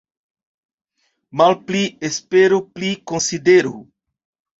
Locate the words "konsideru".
3.13-3.75